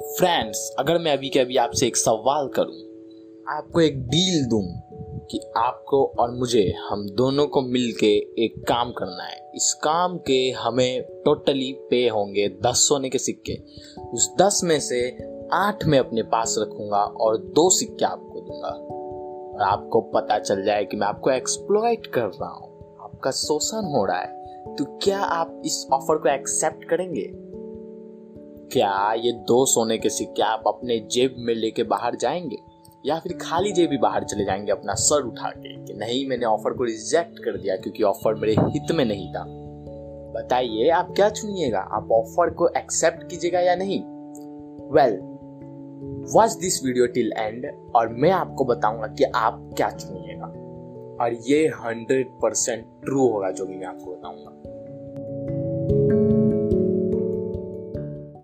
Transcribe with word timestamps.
Friends 0.00 0.74
अगर 0.78 0.98
मैं 0.98 1.12
अभी 1.12 1.28
के 1.28 1.38
अभी 1.38 1.56
आपसे 1.56 1.86
एक 1.86 1.96
सवाल 1.96 2.48
करूँ, 2.48 2.92
आपको 3.48 3.80
एक 3.80 4.02
डील 4.02 4.44
दूँ 4.44 4.62
कि 5.30 5.40
आपको 5.56 6.04
और 6.18 6.30
मुझे, 6.30 6.74
हम 6.88 7.08
दोनों 7.10 7.46
को 7.46 7.62
मिलके 7.62 8.14
एक 8.44 8.64
काम 8.68 8.92
करना 8.92 9.24
है। 9.24 9.50
इस 9.54 9.80
काम 9.82 10.18
के 10.18 10.50
हमें 10.50 11.02
टोटली 11.24 11.72
पे 11.90 12.08
होंगे 12.08 12.48
दस 12.48 12.88
सोने 12.88 13.10
के 13.10 13.18
सिक्के। 13.18 13.58
उस 14.12 14.34
दस 14.38 14.60
में 14.64 14.80
से 14.80 15.18
आठ 15.52 15.84
में 15.84 15.98
अपने 15.98 16.22
पास 16.22 16.54
रखूँगा 16.58 17.02
और 17.02 17.38
दो 17.38 17.70
सिक्के 17.70 18.04
आपको 18.04 18.40
दूँगा। 18.40 18.68
और 19.54 19.62
आपको 19.62 20.00
पता 20.00 20.38
चल 20.38 20.64
जाए 20.64 20.84
कि 20.84 20.96
मैं 20.96 21.06
आपको 21.06 21.30
एक्सप्लॉइट 21.30 22.06
कर 22.06 22.26
रहा 22.26 22.50
हूँ। 22.50 22.96
आपका 23.00 23.30
शोषण 23.30 23.84
हो 23.84 24.04
रहा 24.04 24.20
है। 24.20 24.42
तो 24.74 24.84
क्या 24.84 25.20
आप 25.20 25.62
इस 25.64 25.86
ऑफ़र 25.92 26.16
को 26.16 26.28
एक्सेप्ट 26.28 26.84
करेंगे? 26.84 27.51
क्या 28.72 29.12
ये 29.12 29.32
दो 29.32 29.66
सोने 29.66 29.98
के 29.98 30.08
सिक्के 30.08 30.42
आप 30.42 30.62
अपने 30.66 30.98
जेब 30.98 31.34
में 31.38 31.54
लेके 31.54 31.82
बाहर 31.82 32.16
जाएँगे? 32.16 32.56
या 33.06 33.18
फिर 33.18 33.38
खाली 33.42 33.72
जेब 33.72 33.90
ही 33.90 33.98
बाहर 33.98 34.24
चले 34.24 34.44
जाएँगे 34.44 34.72
अपना 34.72 34.94
सर 34.94 35.22
उठा 35.22 35.50
के 35.50 35.84
कि 35.84 35.94
नहीं, 35.94 36.28
मैंने 36.28 36.46
ऑफ़र 36.46 36.72
को 36.72 36.84
रिजेक्ट 36.84 37.38
कर 37.38 37.56
दिया 37.56 37.76
क्योंकि 37.76 38.02
ऑफ़र 38.02 38.34
मेरे 38.34 38.52
हित 38.52 38.92
में 38.92 39.04
नहीं 39.04 39.32
था। 39.32 39.44
बताइए, 40.32 40.88
आप 40.88 41.12
क्या 41.16 41.28
चुनिएगा? 41.28 41.78
आप 41.78 42.12
ऑफ़र 42.12 42.50
को 42.50 42.68
एक्सेप्ट 42.68 43.30
कीजिएगा 43.30 43.60
या 43.60 43.76
नहीं? 43.76 44.00
Well 44.90 45.20
watch 46.32 46.52
this 46.52 46.84
video 46.84 47.06
till 47.06 47.32
end 47.32 47.92
और 47.96 48.08
मैं 48.08 48.30
आपको 48.30 48.64
बताऊँगा 48.64 49.06
कि 49.06 49.24
आप 49.24 49.70
क्या 49.76 49.90
चुनिएगा। 49.90 50.46
और 51.24 51.34
ये 51.34 51.68
हंड्रेड 51.68 52.28
परसेंट 52.28 52.86
ट्रू 53.04 53.28
होगा 53.28 53.50
जो 53.50 53.66
भी 53.66 53.76
मैं 53.76 53.86
आपको 53.86 54.10
बताऊँगा। 54.10 54.61